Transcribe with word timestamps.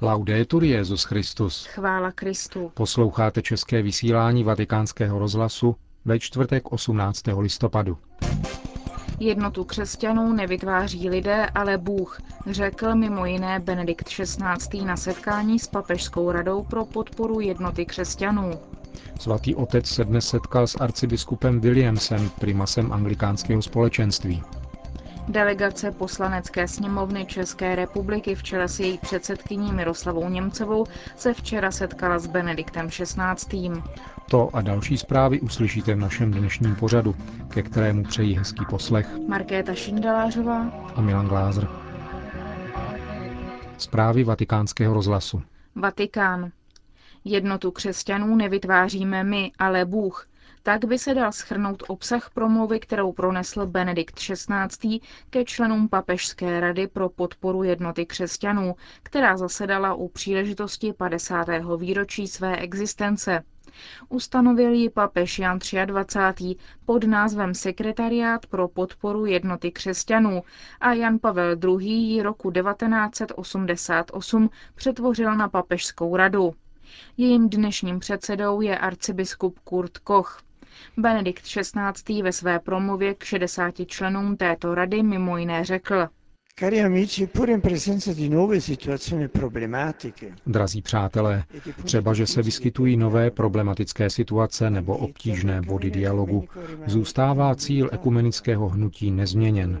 Laudetur 0.00 0.64
Jezus 0.64 1.04
Christus. 1.04 1.66
Chvála 1.66 2.12
Kristu. 2.12 2.70
Posloucháte 2.74 3.42
české 3.42 3.82
vysílání 3.82 4.44
Vatikánského 4.44 5.18
rozhlasu 5.18 5.76
ve 6.04 6.18
čtvrtek 6.18 6.72
18. 6.72 7.22
listopadu. 7.38 7.98
Jednotu 9.20 9.64
křesťanů 9.64 10.32
nevytváří 10.32 11.10
lidé, 11.10 11.46
ale 11.46 11.78
Bůh, 11.78 12.20
řekl 12.46 12.94
mimo 12.94 13.26
jiné 13.26 13.60
Benedikt 13.60 14.08
XVI. 14.08 14.84
na 14.84 14.96
setkání 14.96 15.58
s 15.58 15.66
Papežskou 15.66 16.30
radou 16.30 16.62
pro 16.62 16.84
podporu 16.84 17.40
jednoty 17.40 17.86
křesťanů. 17.86 18.50
Svatý 19.20 19.54
otec 19.54 19.86
se 19.86 20.04
dnes 20.04 20.28
setkal 20.28 20.66
s 20.66 20.80
arcibiskupem 20.80 21.60
Williamsem, 21.60 22.30
primasem 22.40 22.92
anglikánského 22.92 23.62
společenství. 23.62 24.42
Delegace 25.28 25.90
poslanecké 25.90 26.68
sněmovny 26.68 27.26
České 27.26 27.74
republiky 27.74 28.34
v 28.34 28.42
čele 28.42 28.68
s 28.68 28.80
její 28.80 28.98
předsedkyní 28.98 29.72
Miroslavou 29.72 30.28
Němcovou 30.28 30.84
se 31.16 31.34
včera 31.34 31.70
setkala 31.70 32.18
s 32.18 32.26
Benediktem 32.26 32.88
XVI. 32.88 33.70
To 34.30 34.50
a 34.56 34.60
další 34.62 34.98
zprávy 34.98 35.40
uslyšíte 35.40 35.94
v 35.94 35.98
našem 35.98 36.30
dnešním 36.30 36.74
pořadu, 36.76 37.14
ke 37.48 37.62
kterému 37.62 38.04
přejí 38.04 38.38
hezký 38.38 38.64
poslech 38.70 39.08
Markéta 39.28 39.74
Šindelářová 39.74 40.70
a 40.94 41.00
Milan 41.00 41.28
Glázer. 41.28 41.68
Zprávy 43.78 44.24
vatikánského 44.24 44.94
rozhlasu. 44.94 45.42
Vatikán. 45.74 46.50
Jednotu 47.24 47.70
křesťanů 47.70 48.36
nevytváříme 48.36 49.24
my, 49.24 49.52
ale 49.58 49.84
Bůh, 49.84 50.28
tak 50.66 50.84
by 50.84 50.98
se 50.98 51.14
dal 51.14 51.32
schrnout 51.32 51.82
obsah 51.88 52.30
promluvy, 52.30 52.80
kterou 52.80 53.12
pronesl 53.12 53.66
Benedikt 53.66 54.14
XVI. 54.14 55.00
ke 55.30 55.44
členům 55.44 55.88
Papežské 55.88 56.60
rady 56.60 56.86
pro 56.86 57.08
podporu 57.08 57.62
jednoty 57.62 58.06
křesťanů, 58.06 58.74
která 59.02 59.36
zasedala 59.36 59.94
u 59.94 60.08
příležitosti 60.08 60.92
50. 60.92 61.46
výročí 61.78 62.28
své 62.28 62.56
existence. 62.56 63.42
Ustanovil 64.08 64.72
ji 64.72 64.90
papež 64.90 65.38
Jan 65.38 65.58
23. 65.86 66.56
pod 66.84 67.04
názvem 67.04 67.54
Sekretariát 67.54 68.46
pro 68.46 68.68
podporu 68.68 69.26
jednoty 69.26 69.70
křesťanů 69.72 70.42
a 70.80 70.92
Jan 70.92 71.18
Pavel 71.18 71.56
II. 71.80 71.92
ji 71.92 72.22
roku 72.22 72.50
1988 72.50 74.50
přetvořil 74.74 75.34
na 75.36 75.48
papežskou 75.48 76.16
radu. 76.16 76.54
Jejím 77.16 77.50
dnešním 77.50 77.98
předsedou 77.98 78.60
je 78.60 78.78
arcibiskup 78.78 79.58
Kurt 79.58 79.98
Koch. 79.98 80.45
Benedikt 80.96 81.42
XVI. 81.42 82.22
ve 82.22 82.32
své 82.32 82.58
promluvě 82.58 83.14
k 83.14 83.24
60 83.24 83.74
členům 83.86 84.36
této 84.36 84.74
rady 84.74 85.02
mimo 85.02 85.38
jiné 85.38 85.64
řekl. 85.64 86.08
Drazí 90.46 90.82
přátelé, 90.82 91.44
třeba, 91.84 92.14
že 92.14 92.26
se 92.26 92.42
vyskytují 92.42 92.96
nové 92.96 93.30
problematické 93.30 94.10
situace 94.10 94.70
nebo 94.70 94.96
obtížné 94.96 95.62
body 95.62 95.90
dialogu, 95.90 96.48
zůstává 96.86 97.54
cíl 97.54 97.88
ekumenického 97.92 98.68
hnutí 98.68 99.10
nezměněn, 99.10 99.80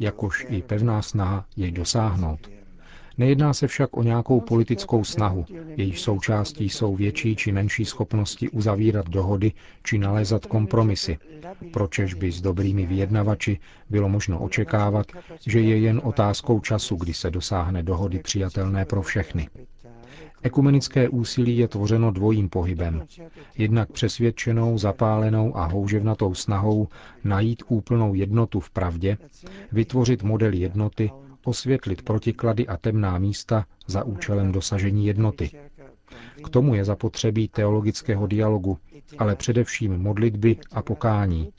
jakož 0.00 0.46
i 0.48 0.62
pevná 0.62 1.02
snaha 1.02 1.46
jej 1.56 1.72
dosáhnout. 1.72 2.59
Nejedná 3.20 3.54
se 3.54 3.66
však 3.66 3.96
o 3.96 4.02
nějakou 4.02 4.40
politickou 4.40 5.04
snahu, 5.04 5.44
jejíž 5.76 6.00
součástí 6.00 6.68
jsou 6.68 6.96
větší 6.96 7.36
či 7.36 7.52
menší 7.52 7.84
schopnosti 7.84 8.48
uzavírat 8.50 9.08
dohody 9.08 9.52
či 9.82 9.98
nalézat 9.98 10.46
kompromisy, 10.46 11.18
pročež 11.72 12.14
by 12.14 12.32
s 12.32 12.40
dobrými 12.40 12.86
vyjednavači 12.86 13.58
bylo 13.90 14.08
možno 14.08 14.38
očekávat, 14.40 15.06
že 15.46 15.60
je 15.60 15.78
jen 15.78 16.00
otázkou 16.04 16.60
času, 16.60 16.96
kdy 16.96 17.14
se 17.14 17.30
dosáhne 17.30 17.82
dohody 17.82 18.18
přijatelné 18.18 18.84
pro 18.84 19.02
všechny. 19.02 19.48
Ekumenické 20.42 21.08
úsilí 21.08 21.58
je 21.58 21.68
tvořeno 21.68 22.10
dvojím 22.10 22.48
pohybem. 22.48 23.02
Jednak 23.58 23.92
přesvědčenou, 23.92 24.78
zapálenou 24.78 25.56
a 25.56 25.64
houževnatou 25.66 26.34
snahou 26.34 26.88
najít 27.24 27.62
úplnou 27.68 28.14
jednotu 28.14 28.60
v 28.60 28.70
pravdě, 28.70 29.18
vytvořit 29.72 30.22
model 30.22 30.52
jednoty, 30.52 31.10
osvětlit 31.44 32.02
protiklady 32.02 32.66
a 32.66 32.76
temná 32.76 33.18
místa 33.18 33.64
za 33.86 34.04
účelem 34.04 34.52
dosažení 34.52 35.06
jednoty. 35.06 35.50
K 36.44 36.48
tomu 36.48 36.74
je 36.74 36.84
zapotřebí 36.84 37.48
teologického 37.48 38.26
dialogu, 38.26 38.78
ale 39.18 39.36
především 39.36 39.98
modlitby 39.98 40.56
a 40.72 40.82
pokání. 40.82 41.52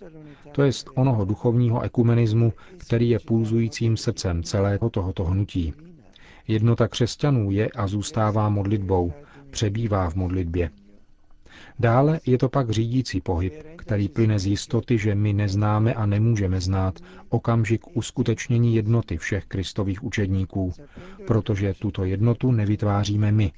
To 0.51 0.63
jest 0.63 0.89
onoho 0.95 1.25
duchovního 1.25 1.81
ekumenismu, 1.81 2.53
který 2.77 3.09
je 3.09 3.19
pulzujícím 3.19 3.97
srdcem 3.97 4.43
celého 4.43 4.89
tohoto 4.89 5.23
hnutí. 5.23 5.73
Jednota 6.47 6.87
křesťanů 6.87 7.51
je 7.51 7.69
a 7.75 7.87
zůstává 7.87 8.49
modlitbou, 8.49 9.13
přebývá 9.51 10.09
v 10.09 10.15
modlitbě. 10.15 10.69
Dále 11.79 12.19
je 12.25 12.37
to 12.37 12.49
pak 12.49 12.69
řídící 12.69 13.21
pohyb, 13.21 13.53
který 13.75 14.09
plyne 14.09 14.39
z 14.39 14.45
jistoty, 14.45 14.97
že 14.97 15.15
my 15.15 15.33
neznáme 15.33 15.93
a 15.93 16.05
nemůžeme 16.05 16.61
znát 16.61 16.99
okamžik 17.29 17.97
uskutečnění 17.97 18.75
jednoty 18.75 19.17
všech 19.17 19.45
kristových 19.45 20.03
učedníků, 20.03 20.73
protože 21.27 21.73
tuto 21.79 22.03
jednotu 22.05 22.51
nevytváříme 22.51 23.31
my. 23.31 23.51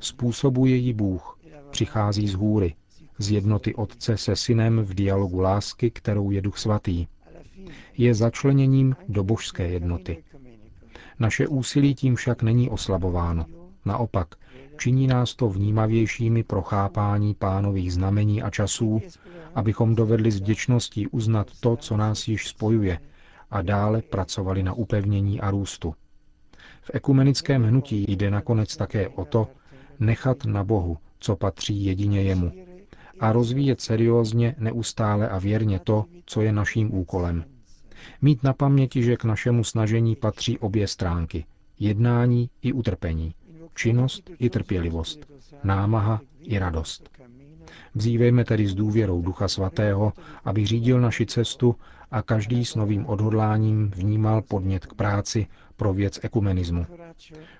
Způsobuje 0.00 0.76
ji 0.76 0.92
Bůh, 0.92 1.38
přichází 1.70 2.28
z 2.28 2.34
hůry, 2.34 2.74
z 3.18 3.30
jednoty 3.30 3.74
Otce 3.74 4.16
se 4.16 4.36
Synem 4.36 4.80
v 4.80 4.94
dialogu 4.94 5.40
lásky, 5.40 5.90
kterou 5.90 6.30
je 6.30 6.42
Duch 6.42 6.58
Svatý. 6.58 7.06
Je 7.98 8.14
začleněním 8.14 8.96
do 9.08 9.24
božské 9.24 9.68
jednoty. 9.68 10.24
Naše 11.18 11.48
úsilí 11.48 11.94
tím 11.94 12.16
však 12.16 12.42
není 12.42 12.70
oslabováno. 12.70 13.46
Naopak, 13.84 14.34
činí 14.82 15.06
nás 15.06 15.34
to 15.34 15.48
vnímavějšími 15.48 16.42
pro 16.42 16.62
chápání 16.62 17.34
pánových 17.34 17.92
znamení 17.92 18.42
a 18.42 18.50
časů, 18.50 19.00
abychom 19.54 19.94
dovedli 19.94 20.30
s 20.30 20.40
vděčností 20.40 21.06
uznat 21.06 21.50
to, 21.60 21.76
co 21.76 21.96
nás 21.96 22.28
již 22.28 22.48
spojuje, 22.48 22.98
a 23.50 23.62
dále 23.62 24.02
pracovali 24.02 24.62
na 24.62 24.72
upevnění 24.72 25.40
a 25.40 25.50
růstu. 25.50 25.94
V 26.82 26.90
ekumenickém 26.94 27.62
hnutí 27.64 28.04
jde 28.08 28.30
nakonec 28.30 28.76
také 28.76 29.08
o 29.08 29.24
to, 29.24 29.48
nechat 30.00 30.44
na 30.44 30.64
Bohu, 30.64 30.96
co 31.20 31.36
patří 31.36 31.84
jedině 31.84 32.22
jemu, 32.22 32.52
a 33.20 33.32
rozvíjet 33.32 33.80
seriózně, 33.80 34.54
neustále 34.58 35.28
a 35.28 35.38
věrně 35.38 35.78
to, 35.78 36.04
co 36.26 36.40
je 36.40 36.52
naším 36.52 36.94
úkolem. 36.94 37.44
Mít 38.22 38.42
na 38.42 38.52
paměti, 38.52 39.02
že 39.02 39.16
k 39.16 39.24
našemu 39.24 39.64
snažení 39.64 40.16
patří 40.16 40.58
obě 40.58 40.88
stránky, 40.88 41.44
jednání 41.78 42.50
i 42.62 42.72
utrpení, 42.72 43.34
činnost 43.74 44.30
i 44.38 44.50
trpělivost, 44.50 45.18
námaha 45.64 46.20
i 46.42 46.58
radost. 46.58 47.10
Vzívejme 47.94 48.44
tedy 48.44 48.66
s 48.66 48.74
důvěrou 48.74 49.22
Ducha 49.22 49.48
Svatého, 49.48 50.12
aby 50.44 50.66
řídil 50.66 51.00
naši 51.00 51.26
cestu 51.26 51.76
a 52.10 52.22
každý 52.22 52.64
s 52.64 52.74
novým 52.74 53.06
odhodláním 53.06 53.90
vnímal 53.90 54.42
podnět 54.42 54.86
k 54.86 54.94
práci 54.94 55.46
pro 55.76 55.92
věc 55.94 56.20
ekumenismu. 56.22 56.86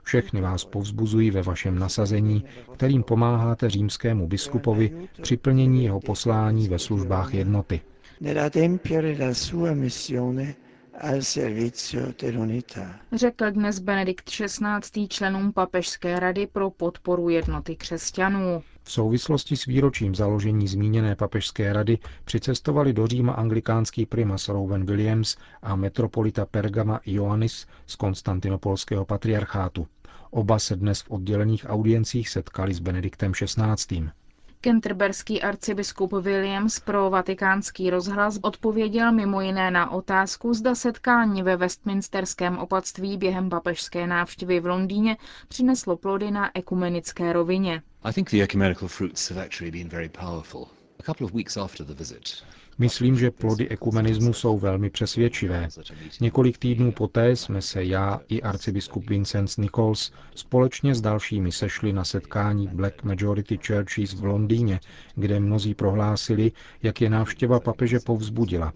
Všechny 0.03 0.41
vás 0.41 0.65
povzbuzují 0.65 1.31
ve 1.31 1.43
vašem 1.43 1.78
nasazení, 1.78 2.44
kterým 2.75 3.03
pomáháte 3.03 3.71
římskému 3.71 4.27
biskupovi 4.27 5.09
při 5.23 5.37
plnění 5.37 5.84
jeho 5.84 6.00
poslání 6.00 6.69
ve 6.69 6.79
službách 6.79 7.34
jednoty. 7.34 7.81
Řekl 13.13 13.51
dnes 13.51 13.79
Benedikt 13.79 14.25
XVI. 14.31 15.09
členům 15.09 15.53
Papežské 15.53 16.21
rady 16.21 16.47
pro 16.47 16.71
podporu 16.71 17.29
jednoty 17.29 17.77
křesťanů. 17.77 18.63
V 18.83 18.93
souvislosti 18.93 19.57
s 19.57 19.67
výročím 19.67 20.15
založení 20.15 20.69
zmíněné 20.69 21.17
papežské 21.17 21.73
rady 21.73 21.99
přicestovali 22.25 22.93
do 22.93 23.07
Říma 23.07 23.33
anglikánský 23.33 24.07
primas 24.07 24.49
Rowan 24.49 24.85
Williams 24.85 25.37
a 25.63 25.77
metropolita 25.77 26.47
Pergama 26.47 27.01
Ioannis 27.05 27.67
z 27.87 27.97
konstantinopolského 27.97 29.05
patriarchátu. 29.05 29.87
Oba 30.31 30.59
se 30.59 30.77
dnes 30.77 31.01
v 31.03 31.11
oddělených 31.11 31.67
audiencích 31.69 32.29
setkali 32.29 32.75
s 32.75 32.79
Benediktem 32.81 33.33
XVI. 33.33 34.09
Kenterberský 34.64 35.43
arcibiskup 35.43 36.12
Williams 36.12 36.81
pro 36.81 37.11
vatikánský 37.11 37.91
rozhlas 37.91 38.38
odpověděl 38.43 39.12
mimo 39.12 39.41
jiné 39.41 39.70
na 39.70 39.91
otázku, 39.91 40.55
zda 40.55 40.75
setkání 40.75 41.43
ve 41.43 41.56
Westminsterském 41.56 42.59
opatství 42.59 43.17
během 43.19 43.50
papežské 43.50 44.06
návštěvy 44.06 44.61
v 44.61 44.67
Londýně 44.67 45.17
přineslo 45.49 45.97
plody 45.97 46.31
na 46.31 46.50
ekumenické 46.55 47.32
rovině. 47.32 47.82
A 51.02 51.04
couple 51.04 51.26
of 51.26 51.34
weeks 51.34 51.56
after 51.56 51.87
the 51.87 51.94
visit, 51.94 52.44
Myslím, 52.78 53.19
že 53.19 53.31
plody 53.31 53.69
ekumenismu 53.69 54.32
jsou 54.32 54.58
velmi 54.58 54.90
přesvědčivé. 54.90 55.69
Několik 56.20 56.58
týdnů 56.58 56.93
poté 56.93 57.37
jsme 57.37 57.62
se 57.62 57.84
já 57.84 58.20
i 58.28 58.43
arcibiskup 58.43 59.10
Vincent 59.10 59.58
Nichols 59.58 60.12
společně 60.34 60.94
s 60.94 61.00
dalšími 61.00 61.52
sešli 61.52 61.93
na 61.93 62.04
setkání 62.04 62.69
Black 62.69 63.02
Majority 63.02 63.58
Churches 63.66 64.12
v 64.14 64.25
Londýně, 64.25 64.81
kde 65.14 65.40
mnozí 65.40 65.75
prohlásili, 65.75 66.52
jak 66.82 67.00
je 67.00 67.10
návštěva 67.10 67.60
papeže 67.60 68.00
povzbudila 68.00 68.72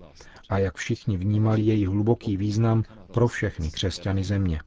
a 0.48 0.58
jak 0.58 0.76
všichni 0.76 1.16
vnímali 1.16 1.62
její 1.62 1.86
hluboký 1.86 2.36
význam 2.36 2.84
pro 3.12 3.28
všechny 3.28 3.70
křesťany 3.70 4.24
země. 4.24 4.60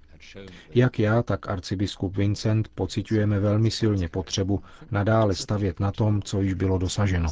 Jak 0.75 0.99
já, 0.99 1.23
tak 1.23 1.49
arcibiskup 1.49 2.17
Vincent 2.17 2.67
pociťujeme 2.67 3.39
velmi 3.39 3.71
silně 3.71 4.09
potřebu 4.09 4.63
nadále 4.91 5.35
stavět 5.35 5.79
na 5.79 5.91
tom, 5.91 6.21
co 6.21 6.41
již 6.41 6.53
bylo 6.53 6.77
dosaženo. 6.77 7.29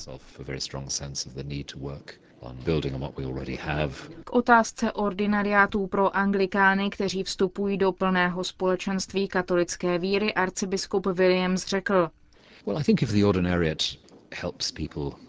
K 4.23 4.33
otázce 4.33 4.91
ordinariátů 4.91 5.87
pro 5.87 6.17
anglikány, 6.17 6.89
kteří 6.89 7.23
vstupují 7.23 7.77
do 7.77 7.91
plného 7.91 8.43
společenství 8.43 9.27
katolické 9.27 9.99
víry, 9.99 10.33
arcibiskup 10.33 11.05
Williams 11.05 11.65
řekl. 11.65 12.09
Well, 12.65 12.77
I 12.77 12.83
think 12.83 13.01
if 13.01 13.11
the 13.11 13.25
ordinariate 13.25 13.85
helps 14.41 14.71
people 14.71 15.26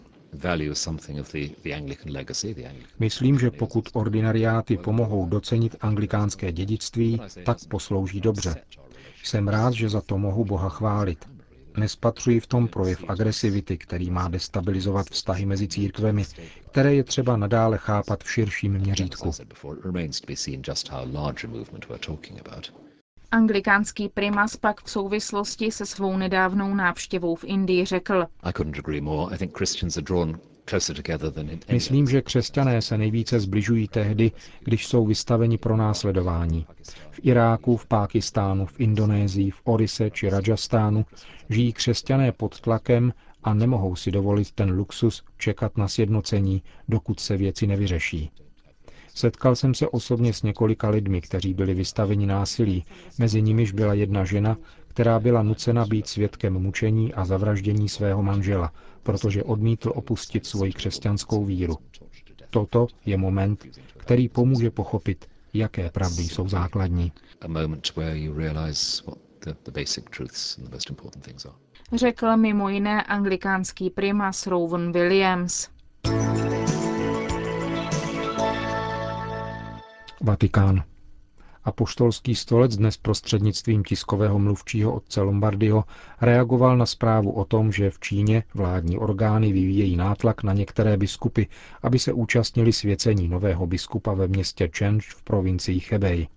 Myslím, 2.99 3.39
že 3.39 3.51
pokud 3.51 3.89
ordinariáty 3.93 4.77
pomohou 4.77 5.25
docenit 5.25 5.75
anglikánské 5.81 6.51
dědictví, 6.51 7.21
tak 7.45 7.57
poslouží 7.69 8.21
dobře. 8.21 8.55
Jsem 9.23 9.47
rád, 9.47 9.73
že 9.73 9.89
za 9.89 10.01
to 10.01 10.17
mohu 10.17 10.45
Boha 10.45 10.69
chválit. 10.69 11.29
Nespatřuji 11.77 12.39
v 12.39 12.47
tom 12.47 12.67
projev 12.67 13.03
agresivity, 13.07 13.77
který 13.77 14.09
má 14.09 14.27
destabilizovat 14.27 15.07
vztahy 15.09 15.45
mezi 15.45 15.67
církvemi, 15.67 16.25
které 16.71 16.95
je 16.95 17.03
třeba 17.03 17.37
nadále 17.37 17.77
chápat 17.77 18.23
v 18.23 18.31
širším 18.31 18.73
měřítku. 18.73 19.31
Anglikánský 23.31 24.09
primas 24.09 24.55
pak 24.55 24.83
v 24.83 24.89
souvislosti 24.89 25.71
se 25.71 25.85
svou 25.85 26.17
nedávnou 26.17 26.75
návštěvou 26.75 27.35
v 27.35 27.43
Indii 27.43 27.85
řekl. 27.85 28.25
Myslím, 31.71 32.07
že 32.07 32.21
křesťané 32.21 32.81
se 32.81 32.97
nejvíce 32.97 33.39
zbližují 33.39 33.87
tehdy, 33.87 34.31
když 34.59 34.87
jsou 34.87 35.05
vystaveni 35.05 35.57
pro 35.57 35.77
následování. 35.77 36.65
V 37.11 37.19
Iráku, 37.23 37.77
v 37.77 37.85
Pákistánu, 37.85 38.65
v 38.65 38.79
Indonésii, 38.79 39.51
v 39.51 39.61
Orise 39.63 40.09
či 40.11 40.29
Rajastánu 40.29 41.05
žijí 41.49 41.73
křesťané 41.73 42.31
pod 42.31 42.61
tlakem 42.61 43.13
a 43.43 43.53
nemohou 43.53 43.95
si 43.95 44.11
dovolit 44.11 44.51
ten 44.51 44.71
luxus 44.71 45.23
čekat 45.37 45.77
na 45.77 45.87
sjednocení, 45.87 46.63
dokud 46.87 47.19
se 47.19 47.37
věci 47.37 47.67
nevyřeší. 47.67 48.31
Setkal 49.19 49.55
jsem 49.55 49.73
se 49.73 49.87
osobně 49.87 50.33
s 50.33 50.43
několika 50.43 50.89
lidmi, 50.89 51.21
kteří 51.21 51.53
byli 51.53 51.73
vystaveni 51.73 52.25
násilí. 52.25 52.85
Mezi 53.17 53.41
nimiž 53.41 53.71
byla 53.71 53.93
jedna 53.93 54.25
žena, 54.25 54.57
která 54.87 55.19
byla 55.19 55.43
nucena 55.43 55.85
být 55.85 56.07
svědkem 56.07 56.53
mučení 56.53 57.13
a 57.13 57.25
zavraždění 57.25 57.89
svého 57.89 58.23
manžela, 58.23 58.71
protože 59.03 59.43
odmítl 59.43 59.91
opustit 59.95 60.45
svoji 60.45 60.73
křesťanskou 60.73 61.45
víru. 61.45 61.77
Toto 62.49 62.87
je 63.05 63.17
moment, 63.17 63.65
který 63.97 64.29
pomůže 64.29 64.71
pochopit, 64.71 65.25
jaké 65.53 65.89
pravdy 65.89 66.23
jsou 66.23 66.47
základní. 66.47 67.11
Řekl 71.93 72.37
mimo 72.37 72.69
jiné 72.69 73.03
anglikánský 73.03 73.89
primas 73.89 74.47
Rowan 74.47 74.91
Williams. 74.91 75.69
Vatikán. 80.29 80.83
Apoštolský 81.63 82.35
stolec 82.35 82.77
dnes 82.77 82.97
prostřednictvím 82.97 83.83
tiskového 83.83 84.39
mluvčího 84.39 84.93
otce 84.93 85.21
Lombardyho 85.21 85.83
reagoval 86.21 86.77
na 86.77 86.85
zprávu 86.85 87.31
o 87.31 87.45
tom, 87.45 87.71
že 87.71 87.89
v 87.89 87.99
Číně 87.99 88.43
vládní 88.53 88.97
orgány 88.97 89.53
vyvíjejí 89.53 89.97
nátlak 89.97 90.43
na 90.43 90.53
některé 90.53 90.97
biskupy, 90.97 91.43
aby 91.83 91.99
se 91.99 92.13
účastnili 92.13 92.73
svěcení 92.73 93.27
nového 93.27 93.67
biskupa 93.67 94.13
ve 94.13 94.27
městě 94.27 94.69
Čenč 94.69 95.09
v 95.13 95.23
provincii 95.23 95.81
Hebei. 95.91 96.27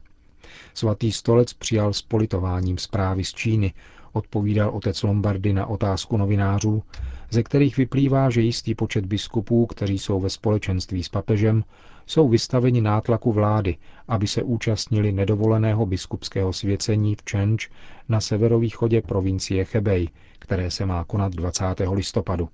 Svatý 0.74 1.12
stolec 1.12 1.52
přijal 1.52 1.92
s 1.92 2.02
politováním 2.02 2.78
zprávy 2.78 3.24
z 3.24 3.32
Číny, 3.32 3.74
odpovídal 4.12 4.70
otec 4.70 5.02
Lombardy 5.02 5.52
na 5.52 5.66
otázku 5.66 6.16
novinářů, 6.16 6.82
ze 7.30 7.42
kterých 7.42 7.76
vyplývá, 7.76 8.30
že 8.30 8.40
jistý 8.40 8.74
počet 8.74 9.06
biskupů, 9.06 9.66
kteří 9.66 9.98
jsou 9.98 10.20
ve 10.20 10.30
společenství 10.30 11.02
s 11.02 11.08
papežem, 11.08 11.64
jsou 12.06 12.28
vystaveni 12.28 12.81
nátlaku 12.81 13.32
vlády, 13.32 13.76
aby 14.08 14.26
se 14.26 14.43
účastnili 14.43 15.12
nedovoleného 15.12 15.87
biskupského 15.87 16.52
svěcení 16.52 17.14
v 17.14 17.22
Čenč 17.25 17.70
na 18.08 18.20
severovýchodě 18.20 19.02
provincie 19.02 19.64
Chebej, 19.64 20.08
které 20.38 20.70
se 20.70 20.87
má 20.87 21.04
konat 21.04 21.32
20. 21.32 21.64
listopadu. 21.93 22.49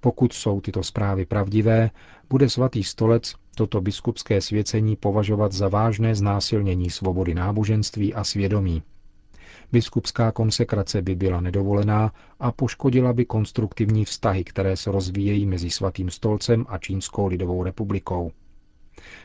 Pokud 0.00 0.32
jsou 0.32 0.60
tyto 0.60 0.82
zprávy 0.82 1.26
pravdivé, 1.26 1.90
bude 2.30 2.48
svatý 2.48 2.84
stolec 2.84 3.34
toto 3.54 3.80
biskupské 3.80 4.40
svěcení 4.40 4.96
považovat 4.96 5.52
za 5.52 5.68
vážné 5.68 6.14
znásilnění 6.14 6.90
svobody 6.90 7.34
náboženství 7.34 8.14
a 8.14 8.24
svědomí. 8.24 8.82
Biskupská 9.72 10.32
konsekrace 10.32 11.02
by 11.02 11.14
byla 11.14 11.40
nedovolená 11.40 12.12
a 12.40 12.52
poškodila 12.52 13.12
by 13.12 13.24
konstruktivní 13.24 14.04
vztahy, 14.04 14.44
které 14.44 14.76
se 14.76 14.90
rozvíjejí 14.90 15.46
mezi 15.46 15.70
svatým 15.70 16.10
stolcem 16.10 16.66
a 16.68 16.78
Čínskou 16.78 17.26
lidovou 17.26 17.62
republikou. 17.62 18.32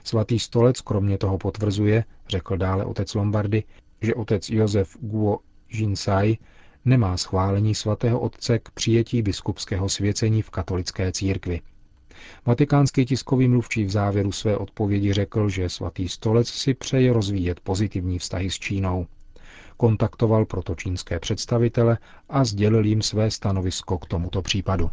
Svatý 0.04 0.40
stolec 0.40 0.82
kromě 0.82 1.18
toho 1.18 1.38
potvrzuje, 1.38 2.04
řekl 2.30 2.58
dále 2.58 2.86
otec 2.86 3.16
Lombardy, 3.16 3.64
že 4.02 4.16
otec 4.16 4.50
Josef 4.50 4.98
Guo 5.02 5.40
Jinsai 5.70 6.38
nemá 6.86 7.18
schválení 7.18 7.76
svatého 7.76 8.20
otce 8.20 8.60
k 8.60 8.70
přijetí 8.70 9.22
biskupského 9.22 9.90
svěcení 9.90 10.42
v 10.42 10.50
katolické 10.50 11.12
církvi. 11.12 11.62
Vatikánský 12.46 13.06
tiskový 13.06 13.48
mluvčí 13.48 13.84
v 13.86 13.90
závěru 13.90 14.32
své 14.32 14.58
odpovědi 14.58 15.14
řekl, 15.14 15.50
že 15.50 15.70
svatý 15.70 16.10
stolec 16.10 16.48
si 16.48 16.74
přeje 16.74 17.14
rozvíjet 17.14 17.60
pozitivní 17.60 18.20
vztahy 18.20 18.50
s 18.50 18.60
Čínou. 18.60 19.08
Kontaktoval 19.78 20.46
proto 20.46 20.76
čínské 20.76 21.20
představitele 21.20 21.98
a 22.30 22.44
sdělil 22.44 22.86
jim 22.86 23.02
své 23.02 23.32
stanovisko 23.32 23.98
k 23.98 24.06
tomuto 24.06 24.42
případu. 24.42 24.92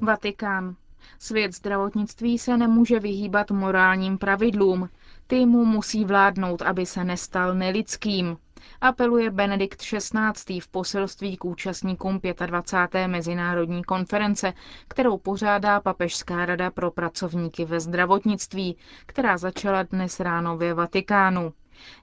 Vatikán. 0.00 0.76
Svět 1.18 1.54
zdravotnictví 1.54 2.38
se 2.38 2.56
nemůže 2.56 3.00
vyhýbat 3.00 3.50
morálním 3.50 4.18
pravidlům. 4.18 4.88
Ty 5.26 5.46
mu 5.46 5.64
musí 5.64 6.04
vládnout, 6.04 6.62
aby 6.62 6.86
se 6.86 7.04
nestal 7.04 7.54
nelidským. 7.54 8.36
Apeluje 8.80 9.30
Benedikt 9.30 9.82
XVI. 9.82 10.60
v 10.60 10.68
poselství 10.68 11.36
k 11.36 11.44
účastníkům 11.44 12.20
25. 12.46 13.08
mezinárodní 13.08 13.84
konference, 13.84 14.52
kterou 14.88 15.18
pořádá 15.18 15.80
Papežská 15.80 16.46
rada 16.46 16.70
pro 16.70 16.90
pracovníky 16.90 17.64
ve 17.64 17.80
zdravotnictví, 17.80 18.76
která 19.06 19.38
začala 19.38 19.82
dnes 19.82 20.20
ráno 20.20 20.56
ve 20.56 20.74
Vatikánu. 20.74 21.52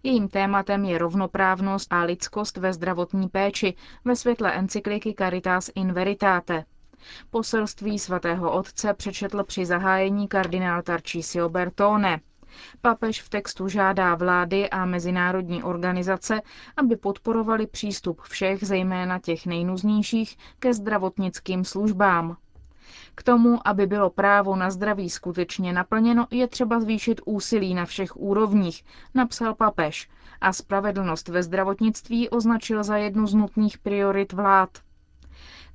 Jejím 0.04 0.28
tématem 0.30 0.86
je 0.86 0.98
rovnoprávnost 0.98 1.94
a 1.94 2.04
lidskost 2.04 2.58
ve 2.58 2.74
zdravotní 2.74 3.28
péči 3.28 3.74
ve 4.06 4.16
světle 4.16 4.54
encykliky 4.54 5.16
Caritas 5.18 5.70
in 5.76 5.94
Veritate. 5.94 6.66
Poselství 7.30 8.00
svatého 8.00 8.52
otce 8.52 8.94
přečetl 8.94 9.44
při 9.44 9.66
zahájení 9.66 10.28
kardinál 10.28 10.82
Tarcísio 10.82 11.50
Bertone. 11.50 12.20
Papež 12.82 13.22
v 13.22 13.30
textu 13.30 13.68
žádá 13.68 14.16
vlády 14.16 14.70
a 14.70 14.86
mezinárodní 14.86 15.64
organizace, 15.64 16.42
aby 16.78 16.96
podporovali 16.96 17.68
přístup 17.68 18.22
všech, 18.22 18.64
zejména 18.64 19.20
těch 19.20 19.46
nejnuznějších, 19.46 20.38
ke 20.60 20.74
zdravotnickým 20.74 21.64
službám. 21.66 22.38
K 23.16 23.24
tomu, 23.24 23.68
aby 23.68 23.88
bylo 23.88 24.10
právo 24.10 24.56
na 24.56 24.70
zdraví 24.70 25.10
skutečně 25.10 25.74
naplněno, 25.74 26.28
je 26.32 26.48
třeba 26.48 26.80
zvýšit 26.80 27.22
úsilí 27.26 27.74
na 27.74 27.86
všech 27.86 28.18
úrovních, 28.18 28.84
napsal 29.14 29.56
papež 29.56 30.10
a 30.42 30.54
spravedlnost 30.54 31.28
ve 31.28 31.44
zdravotnictví 31.44 32.30
označil 32.30 32.84
za 32.84 32.98
jednu 32.98 33.28
z 33.28 33.34
nutných 33.34 33.78
priorit 33.78 34.34
vlád. 34.34 34.70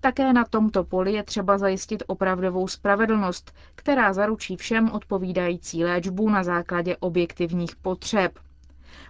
Také 0.05 0.33
na 0.33 0.45
tomto 0.45 0.85
poli 0.85 1.13
je 1.13 1.23
třeba 1.23 1.59
zajistit 1.59 2.03
opravdovou 2.07 2.69
spravedlnost, 2.69 3.55
která 3.75 4.13
zaručí 4.13 4.57
všem 4.57 4.91
odpovídající 4.91 5.85
léčbu 5.85 6.31
na 6.31 6.43
základě 6.45 6.97
objektivních 6.97 7.77
potřeb. 7.77 8.39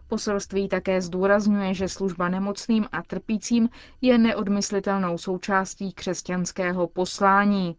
Poselství 0.09 0.69
také 0.69 1.01
zdůrazňuje, 1.01 1.75
že 1.75 1.89
služba 1.89 2.29
nemocným 2.29 2.87
a 2.93 3.03
trpícím 3.03 3.69
je 4.01 4.19
neodmyslitelnou 4.19 5.19
součástí 5.19 5.93
křesťanského 5.93 6.87
poslání. 6.87 7.77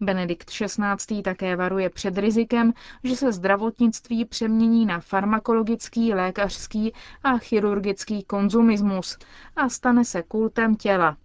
Benedikt 0.00 0.50
XVI. 0.50 1.22
také 1.22 1.56
varuje 1.56 1.90
před 1.90 2.18
rizikem, 2.18 2.72
že 3.04 3.16
se 3.16 3.32
zdravotnictví 3.32 4.24
přemění 4.24 4.86
na 4.86 5.00
farmakologický, 5.00 6.14
lékařský 6.14 6.92
a 7.24 7.38
chirurgický 7.38 8.22
konzumismus 8.22 9.18
a 9.56 9.68
stane 9.68 10.04
se 10.04 10.22
kultem 10.22 10.76
těla 10.76 11.16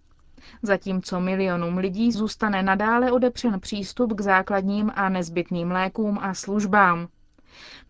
zatímco 0.62 1.20
milionům 1.20 1.78
lidí 1.78 2.12
zůstane 2.12 2.62
nadále 2.62 3.12
odepřen 3.12 3.60
přístup 3.60 4.12
k 4.14 4.20
základním 4.20 4.92
a 4.94 5.08
nezbytným 5.08 5.70
lékům 5.70 6.18
a 6.22 6.34
službám. 6.34 7.08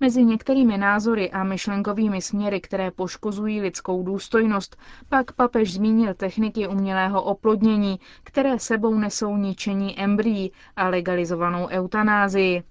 Mezi 0.00 0.24
některými 0.24 0.78
názory 0.78 1.30
a 1.30 1.44
myšlenkovými 1.44 2.22
směry, 2.22 2.60
které 2.60 2.90
poškozují 2.90 3.60
lidskou 3.60 4.02
důstojnost, 4.02 4.76
pak 5.08 5.32
papež 5.32 5.72
zmínil 5.74 6.14
techniky 6.14 6.68
umělého 6.68 7.22
oplodnění, 7.22 8.00
které 8.24 8.58
sebou 8.58 8.94
nesou 8.94 9.36
ničení 9.36 10.00
embryí 10.00 10.52
a 10.76 10.88
legalizovanou 10.88 11.66
eutanázii. 11.68 12.62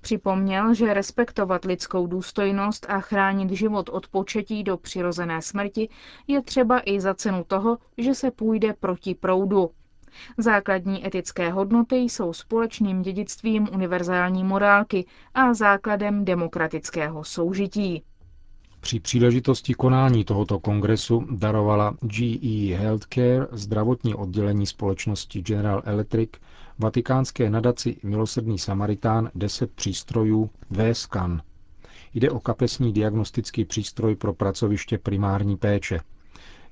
Připomněl, 0.00 0.74
že 0.74 0.94
respektovat 0.94 1.64
lidskou 1.64 2.06
důstojnost 2.06 2.86
a 2.88 3.00
chránit 3.00 3.50
život 3.50 3.88
od 3.88 4.08
početí 4.08 4.64
do 4.64 4.76
přirozené 4.76 5.42
smrti 5.42 5.88
je 6.26 6.42
třeba 6.42 6.80
i 6.84 7.00
za 7.00 7.14
cenu 7.14 7.44
toho, 7.44 7.78
že 7.98 8.14
se 8.14 8.30
půjde 8.30 8.72
proti 8.80 9.14
proudu. 9.14 9.70
Základní 10.38 11.06
etické 11.06 11.50
hodnoty 11.50 11.96
jsou 11.96 12.32
společným 12.32 13.02
dědictvím 13.02 13.68
univerzální 13.72 14.44
morálky 14.44 15.06
a 15.34 15.54
základem 15.54 16.24
demokratického 16.24 17.24
soužití. 17.24 18.02
Při 18.80 19.00
příležitosti 19.00 19.74
konání 19.74 20.24
tohoto 20.24 20.58
kongresu 20.58 21.26
darovala 21.30 21.96
GE 22.00 22.76
Healthcare, 22.76 23.46
zdravotní 23.52 24.14
oddělení 24.14 24.66
společnosti 24.66 25.42
General 25.42 25.82
Electric, 25.84 26.30
vatikánské 26.78 27.50
nadaci 27.50 27.96
Milosrdný 28.02 28.58
Samaritán 28.58 29.30
10 29.34 29.72
přístrojů 29.72 30.50
V-Scan. 30.70 31.42
Jde 32.14 32.30
o 32.30 32.40
kapesní 32.40 32.92
diagnostický 32.92 33.64
přístroj 33.64 34.16
pro 34.16 34.34
pracoviště 34.34 34.98
primární 34.98 35.56
péče– 35.56 36.00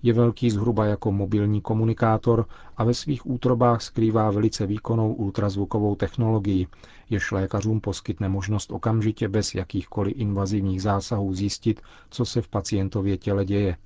je 0.07 0.13
velký 0.13 0.51
zhruba 0.51 0.85
jako 0.87 1.13
mobilní 1.13 1.61
komunikátor 1.61 2.47
a 2.77 2.85
ve 2.85 2.95
svých 2.95 3.27
útrobách 3.27 3.83
skrývá 3.83 4.31
velice 4.31 4.67
výkonnou 4.67 5.13
ultrazvukovou 5.15 5.95
technologii, 5.95 6.67
jež 7.11 7.33
lékařům 7.33 7.81
poskytne 7.81 8.29
možnost 8.29 8.71
okamžitě 8.71 9.29
bez 9.29 9.55
jakýchkoliv 9.55 10.15
invazivních 10.17 10.83
zásahů 10.83 11.35
zjistit, 11.35 11.81
co 12.11 12.25
se 12.25 12.43
v 12.43 12.49
pacientově 12.49 13.17
těle 13.17 13.45
děje. 13.45 13.77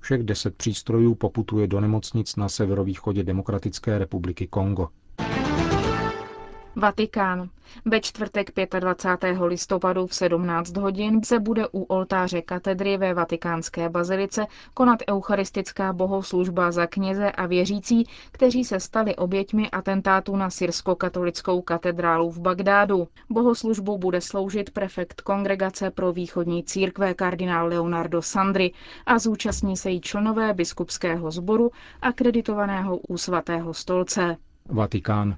Všech 0.00 0.22
deset 0.22 0.54
přístrojů 0.56 1.14
poputuje 1.14 1.66
do 1.66 1.80
nemocnic 1.80 2.36
na 2.36 2.48
severovýchodě 2.48 3.24
Demokratické 3.24 3.98
republiky 3.98 4.46
Kongo. 4.46 4.88
Vatikán. 6.76 7.48
Ve 7.84 8.00
čtvrtek 8.00 8.50
25. 8.80 9.38
listopadu 9.40 10.06
v 10.06 10.14
17 10.14 10.76
hodin 10.76 11.22
se 11.24 11.40
bude 11.40 11.68
u 11.72 11.82
oltáře 11.82 12.42
katedry 12.42 12.96
ve 12.96 13.14
vatikánské 13.14 13.88
bazilice 13.88 14.46
konat 14.74 14.98
eucharistická 15.10 15.92
bohoslužba 15.92 16.72
za 16.72 16.86
kněze 16.86 17.32
a 17.32 17.46
věřící, 17.46 18.04
kteří 18.32 18.64
se 18.64 18.80
stali 18.80 19.16
oběťmi 19.16 19.70
atentátu 19.70 20.36
na 20.36 20.50
syrsko-katolickou 20.50 21.62
katedrálu 21.62 22.30
v 22.30 22.38
Bagdádu. 22.40 23.08
Bohoslužbu 23.30 23.98
bude 23.98 24.20
sloužit 24.20 24.70
prefekt 24.70 25.20
Kongregace 25.20 25.90
pro 25.90 26.12
východní 26.12 26.64
církve 26.64 27.14
kardinál 27.14 27.66
Leonardo 27.68 28.22
Sandri 28.22 28.72
a 29.06 29.18
zúčastní 29.18 29.76
se 29.76 29.90
jí 29.90 30.00
členové 30.00 30.54
biskupského 30.54 31.30
sboru 31.30 31.70
a 32.02 32.12
kreditovaného 32.12 32.96
u 32.96 33.18
svatého 33.18 33.74
stolce. 33.74 34.36
Vatikán. 34.68 35.36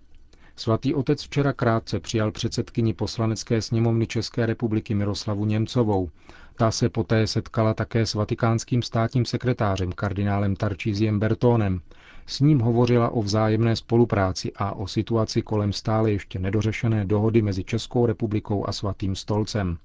Svatý 0.59 0.95
otec 0.95 1.23
včera 1.23 1.53
krátce 1.53 2.01
přijal 2.01 2.33
předsedkyni 2.33 2.95
poslanecké 2.95 3.63
sněmovny 3.63 4.07
České 4.07 4.47
republiky 4.47 4.95
Miroslavu 4.95 5.45
Němcovou. 5.45 6.11
Ta 6.57 6.71
se 6.71 6.89
poté 6.89 7.27
setkala 7.27 7.75
také 7.75 8.07
s 8.07 8.15
vatikánským 8.15 8.83
státním 8.83 9.25
sekretářem 9.25 9.93
kardinálem 9.93 10.57
Tarčíziem 10.57 11.19
Bertónem. 11.19 11.81
S 12.27 12.41
ním 12.41 12.61
hovořila 12.61 13.09
o 13.09 13.23
vzájemné 13.23 13.77
spolupráci 13.77 14.53
a 14.57 14.73
o 14.73 14.87
situaci 14.87 15.43
kolem 15.43 15.73
stále 15.73 16.11
ještě 16.11 16.39
nedořešené 16.39 17.05
dohody 17.05 17.43
mezi 17.43 17.65
Českou 17.65 18.07
republikou 18.07 18.69
a 18.69 18.73
Svatým 18.73 19.15
stolcem. 19.15 19.79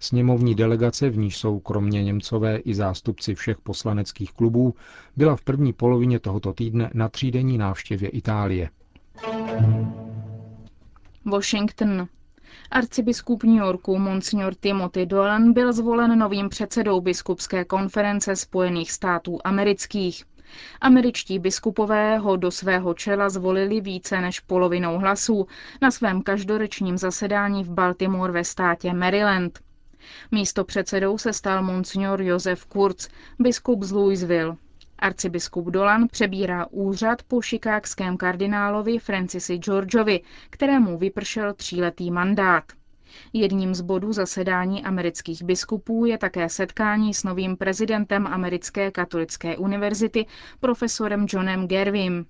Sněmovní 0.00 0.54
delegace, 0.54 1.10
v 1.10 1.18
níž 1.18 1.36
jsou 1.36 1.58
kromě 1.58 2.04
Němcové 2.04 2.56
i 2.56 2.74
zástupci 2.74 3.34
všech 3.34 3.58
poslaneckých 3.58 4.32
klubů, 4.32 4.74
byla 5.16 5.36
v 5.36 5.42
první 5.42 5.72
polovině 5.72 6.20
tohoto 6.20 6.52
týdne 6.52 6.90
na 6.94 7.08
třídenní 7.08 7.58
návštěvě 7.58 8.08
Itálie. 8.08 8.70
Washington. 11.28 12.08
Arcibiskup 12.70 13.42
New 13.42 13.58
Yorku 13.58 13.98
Monsignor 13.98 14.54
Timothy 14.54 15.06
Dolan 15.06 15.52
byl 15.52 15.72
zvolen 15.72 16.18
novým 16.18 16.48
předsedou 16.48 17.00
biskupské 17.00 17.64
konference 17.64 18.36
Spojených 18.36 18.92
států 18.92 19.38
amerických. 19.44 20.24
Američtí 20.80 21.38
biskupové 21.38 22.18
ho 22.18 22.36
do 22.36 22.50
svého 22.50 22.94
čela 22.94 23.28
zvolili 23.28 23.80
více 23.80 24.20
než 24.20 24.40
polovinou 24.40 24.98
hlasů 24.98 25.46
na 25.82 25.90
svém 25.90 26.22
každoročním 26.22 26.98
zasedání 26.98 27.64
v 27.64 27.70
Baltimore 27.70 28.32
ve 28.32 28.44
státě 28.44 28.92
Maryland. 28.92 29.60
Místo 30.30 30.64
předsedou 30.64 31.18
se 31.18 31.32
stal 31.32 31.62
monsignor 31.62 32.22
Josef 32.22 32.64
Kurz, 32.64 33.08
biskup 33.38 33.82
z 33.82 33.92
Louisville. 33.92 34.56
Arcibiskup 34.98 35.66
Dolan 35.66 36.08
přebírá 36.08 36.66
úřad 36.70 37.22
po 37.22 37.42
šikákském 37.42 38.16
kardinálovi 38.16 38.98
Francisi 38.98 39.56
Georgeovi, 39.58 40.20
kterému 40.50 40.98
vypršel 40.98 41.54
tříletý 41.54 42.10
mandát. 42.10 42.64
Jedním 43.32 43.74
z 43.74 43.80
bodů 43.80 44.12
zasedání 44.12 44.84
amerických 44.84 45.42
biskupů 45.42 46.04
je 46.04 46.18
také 46.18 46.48
setkání 46.48 47.14
s 47.14 47.24
novým 47.24 47.56
prezidentem 47.56 48.26
Americké 48.26 48.90
katolické 48.90 49.56
univerzity, 49.56 50.26
profesorem 50.60 51.26
Johnem 51.28 51.68
Gervim. 51.68 52.26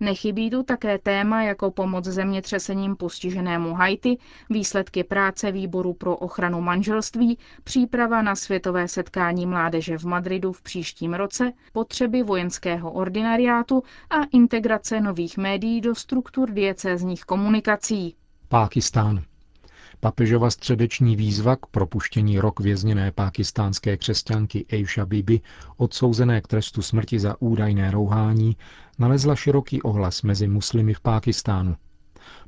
Nechybí 0.00 0.50
tu 0.50 0.62
také 0.62 0.98
téma 0.98 1.42
jako 1.42 1.70
pomoc 1.70 2.04
zemětřesením 2.04 2.96
postiženému 2.96 3.74
Haiti, 3.74 4.18
výsledky 4.50 5.04
práce 5.04 5.52
Výboru 5.52 5.94
pro 5.94 6.16
ochranu 6.16 6.60
manželství, 6.60 7.38
příprava 7.64 8.22
na 8.22 8.36
světové 8.36 8.88
setkání 8.88 9.46
mládeže 9.46 9.98
v 9.98 10.04
Madridu 10.04 10.52
v 10.52 10.62
příštím 10.62 11.14
roce, 11.14 11.52
potřeby 11.72 12.22
vojenského 12.22 12.92
ordinariátu 12.92 13.82
a 14.10 14.16
integrace 14.32 15.00
nových 15.00 15.36
médií 15.38 15.80
do 15.80 15.94
struktur 15.94 16.50
diecézních 16.50 17.24
komunikací. 17.24 18.16
Pákistán. 18.48 19.22
Papežova 20.04 20.50
středeční 20.50 21.16
výzva 21.16 21.56
k 21.56 21.66
propuštění 21.66 22.38
rok 22.38 22.60
vězněné 22.60 23.12
pákistánské 23.12 23.96
křesťanky 23.96 24.66
Aisha 24.72 25.06
Bibi, 25.06 25.40
odsouzené 25.76 26.40
k 26.40 26.46
trestu 26.46 26.82
smrti 26.82 27.18
za 27.20 27.36
údajné 27.42 27.90
rouhání, 27.90 28.56
nalezla 28.98 29.36
široký 29.36 29.82
ohlas 29.82 30.22
mezi 30.22 30.48
muslimy 30.48 30.94
v 30.94 31.00
Pákistánu. 31.00 31.76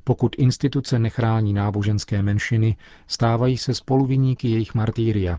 Pokud 0.04 0.34
instituce 0.38 0.98
nechrání 0.98 1.52
náboženské 1.52 2.22
menšiny, 2.22 2.76
stávají 3.06 3.58
se 3.58 3.74
spoluviníky 3.74 4.48
jejich 4.48 4.74
martýria, 4.74 5.38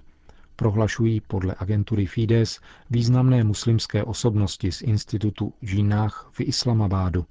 prohlašují 0.55 1.21
podle 1.21 1.55
agentury 1.59 2.05
Fides 2.05 2.59
významné 2.89 3.43
muslimské 3.43 4.03
osobnosti 4.03 4.71
z 4.71 4.81
institutu 4.81 5.53
Džinách 5.65 6.29
v 6.31 6.41
Islamabádu. 6.41 7.25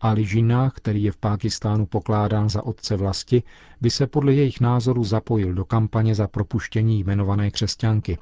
Ali 0.00 0.22
Jinnah, 0.22 0.72
který 0.74 1.02
je 1.02 1.12
v 1.12 1.16
Pákistánu 1.16 1.86
pokládán 1.86 2.48
za 2.48 2.62
otce 2.62 2.96
vlasti, 2.96 3.42
by 3.80 3.90
se 3.90 4.06
podle 4.06 4.34
jejich 4.34 4.60
názoru 4.60 5.04
zapojil 5.04 5.54
do 5.54 5.64
kampaně 5.64 6.14
za 6.14 6.28
propuštění 6.28 7.00
jmenované 7.00 7.50
křesťanky. 7.50 8.18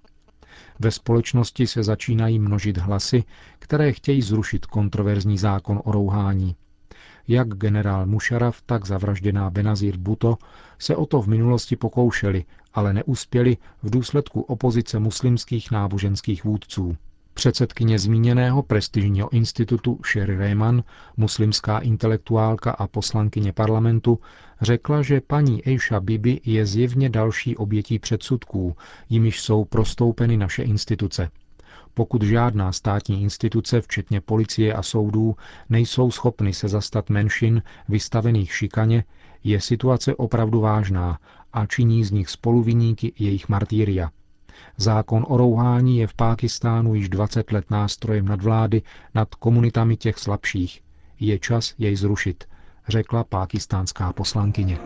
Ve 0.78 0.90
společnosti 0.90 1.66
se 1.66 1.83
začínají 1.83 2.38
množit 2.38 2.78
hlasy, 2.78 3.25
které 3.59 3.92
chtějí 3.92 4.23
zrušit 4.23 4.66
kontroverzní 4.66 5.38
zákon 5.38 5.80
o 5.85 5.92
rouhání. 5.92 6.56
Jak 7.28 7.49
generál 7.49 8.06
Musharraf, 8.06 8.62
tak 8.66 8.87
zavražděná 8.87 9.50
Benazir 9.50 9.97
Buto 9.97 10.37
se 10.78 10.97
o 10.97 11.06
to 11.06 11.23
v 11.23 11.26
minulosti 11.26 11.76
pokoušeli, 11.76 12.45
ale 12.75 12.92
neuspěli 12.95 13.56
v 13.83 13.90
důsledku 13.90 14.40
opozice 14.40 14.99
muslimských 14.99 15.71
náboženských 15.71 16.45
vůdců. 16.45 16.97
Předsedkyně 17.37 17.99
zmíněného 17.99 18.62
prestižního 18.62 19.33
institutu 19.33 20.00
Sherry 20.12 20.37
Rehman, 20.37 20.83
muslimská 21.16 21.78
intelektuálka 21.78 22.71
a 22.71 22.87
poslankyně 22.87 23.52
parlamentu, 23.52 24.19
řekla, 24.61 25.02
že 25.02 25.21
paní 25.21 25.69
Eisha 25.69 26.00
Bibi 26.00 26.40
je 26.45 26.66
zjevně 26.66 27.09
další 27.11 27.57
obětí 27.57 27.99
předsudků, 27.99 28.76
jimiž 29.09 29.40
jsou 29.40 29.64
prostoupeny 29.64 30.37
naše 30.37 30.62
instituce. 30.62 31.31
Pokud 31.95 32.23
žádná 32.23 32.73
státní 32.73 33.23
instituce, 33.23 33.81
včetně 33.81 34.21
policie 34.21 34.75
a 34.75 34.83
soudů, 34.83 35.37
nejsou 35.69 36.11
schopny 36.11 36.55
se 36.55 36.69
zastat 36.69 37.11
menšin 37.11 37.62
vystavených 37.88 38.52
šikaně, 38.55 39.05
je 39.45 39.61
situace 39.61 40.14
opravdu 40.14 40.61
vážná 40.61 41.19
a 41.52 41.66
činí 41.66 42.05
z 42.05 42.11
nich 42.11 42.28
spoluviníky 42.28 43.12
jejich 43.19 43.49
martýria. 43.49 44.11
Zákon 44.77 45.27
o 45.29 45.37
rouhání 45.37 45.99
je 45.99 46.07
v 46.07 46.15
Pákistánu 46.15 46.95
již 46.95 47.09
20 47.09 47.53
let 47.53 47.71
nástrojem 47.71 48.29
nadvlády 48.29 48.83
nad 49.15 49.35
komunitami 49.35 49.97
těch 49.97 50.19
slabších. 50.19 50.83
Je 51.21 51.39
čas 51.39 51.75
jej 51.79 51.97
zrušit, 51.97 52.45
řekla 52.89 53.25
pákistánská 53.25 54.13
poslankyně. 54.13 54.79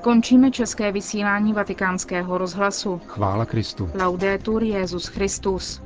Končíme 0.00 0.50
české 0.50 0.92
vysílání 0.92 1.52
vatikánského 1.52 2.38
rozhlasu. 2.38 3.00
Chvála 3.06 3.44
Kristu. 3.44 3.90
Laudetur 4.00 4.62
Jezus 4.62 5.06
Christus. 5.06 5.82